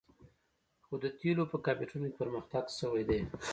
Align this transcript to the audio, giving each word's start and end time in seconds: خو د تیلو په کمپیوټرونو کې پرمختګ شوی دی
خو 0.85 0.93
د 1.03 1.05
تیلو 1.19 1.43
په 1.51 1.57
کمپیوټرونو 1.65 2.07
کې 2.11 2.19
پرمختګ 2.21 2.63
شوی 2.79 3.03
دی 3.09 3.19